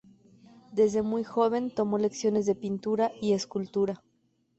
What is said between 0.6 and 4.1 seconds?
Desde muy joven tomó lecciones de pintura y escultura.